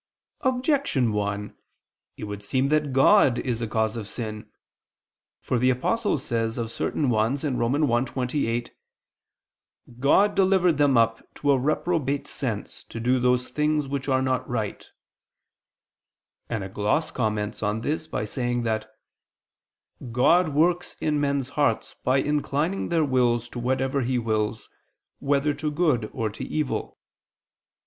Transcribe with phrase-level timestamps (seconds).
[0.39, 1.55] Objection 1:
[2.17, 4.49] It would seem that God is a cause of sin.
[5.41, 7.73] For the Apostle says of certain ones (Rom.
[7.73, 8.71] 1:28):
[9.99, 14.49] "God delivered them up to a reprobate sense, to do those things which are not
[14.49, 18.89] right [Douay: 'convenient']," and a gloss comments on this by saying that
[20.11, 24.67] "God works in men's hearts, by inclining their wills to whatever He wills,
[25.19, 26.97] whether to good or to evil."